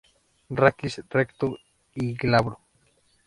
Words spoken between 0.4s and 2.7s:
Raquis recto y glabro.